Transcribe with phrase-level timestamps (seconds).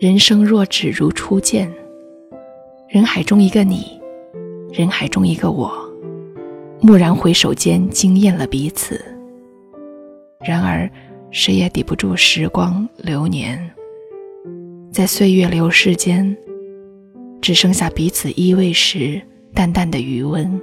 [0.00, 1.70] 人生若只如初见，
[2.88, 4.00] 人海中一个你，
[4.72, 5.70] 人海中一个我，
[6.80, 8.98] 蓦然回首间，惊艳了彼此。
[10.42, 10.90] 然而，
[11.30, 13.70] 谁也抵不住时光流年，
[14.90, 16.34] 在岁月流逝间，
[17.42, 19.20] 只剩下彼此依偎时
[19.52, 20.58] 淡淡的余温。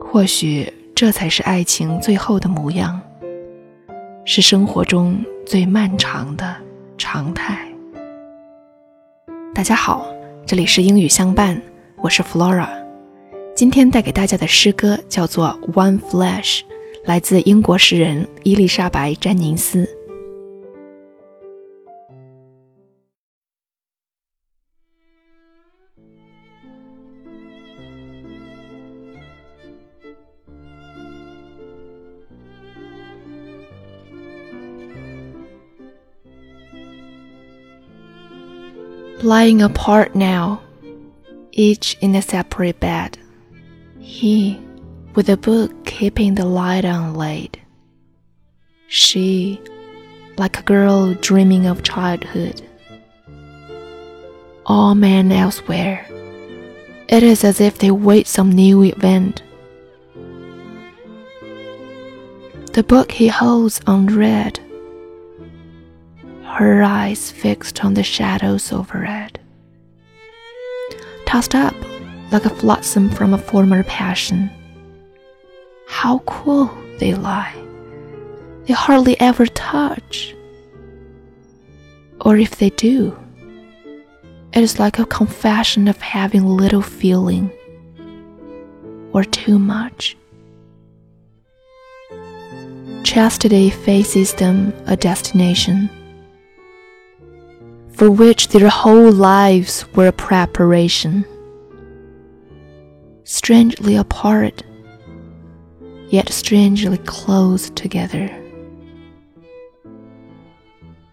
[0.00, 3.00] 或许，这才是爱情最后的模样，
[4.24, 6.56] 是生活中最漫长的。
[7.00, 7.66] 常态。
[9.54, 10.06] 大家好，
[10.46, 11.58] 这里是英语相伴，
[11.96, 12.68] 我是 Flora。
[13.56, 16.58] 今天带给大家的诗歌叫做《One Flash》，
[17.06, 19.88] 来自英国诗人伊丽莎白·詹宁斯。
[39.22, 40.62] Lying apart now,
[41.52, 43.18] each in a separate bed.
[43.98, 44.60] He,
[45.14, 47.58] with a book keeping the light on late.
[48.88, 49.60] She,
[50.36, 52.62] like a girl dreaming of childhood.
[54.66, 56.06] All men elsewhere.
[57.08, 59.42] It is as if they wait some new event.
[62.72, 64.60] The book he holds unread
[66.60, 69.40] her eyes fixed on the shadows overhead.
[71.24, 71.74] Tossed up
[72.30, 74.50] like a flotsam from a former passion.
[75.88, 77.54] How cool they lie.
[78.66, 80.34] They hardly ever touch.
[82.20, 83.18] Or if they do,
[84.52, 87.50] it is like a confession of having little feeling
[89.14, 90.14] or too much.
[93.02, 95.88] Chastity faces them a destination
[98.00, 101.22] for which their whole lives were a preparation.
[103.24, 104.62] Strangely apart,
[106.08, 108.30] yet strangely close together.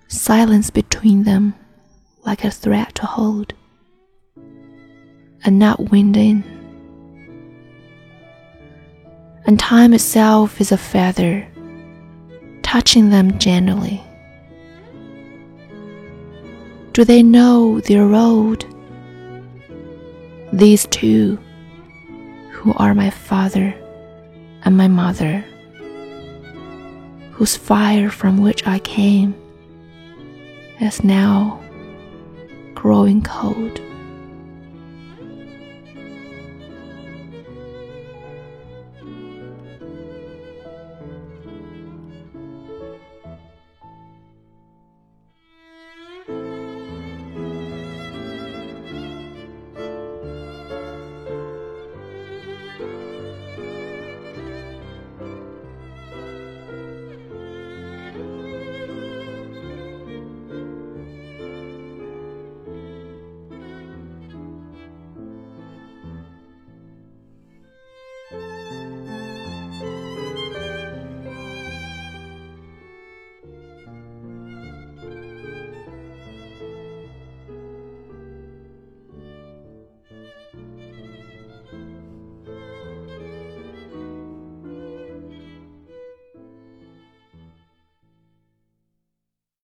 [0.07, 1.53] Silence between them
[2.25, 3.53] like a thread to hold,
[5.43, 6.41] and not wind in.
[9.45, 11.45] And time itself is a feather,
[12.63, 14.06] touching them gently
[16.97, 18.65] do they know their road?
[20.51, 21.37] These two,
[22.53, 23.71] who are my father
[24.63, 25.45] and my mother,
[27.33, 29.35] whose fire from which I came
[30.81, 31.63] is now
[32.73, 33.79] growing cold.